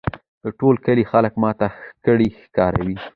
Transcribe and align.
د 0.43 0.45
ټول 0.59 0.75
کلي 0.85 1.03
خلک 1.11 1.33
ماته 1.43 1.67
کړي 2.05 2.27
ښراوي 2.41 2.97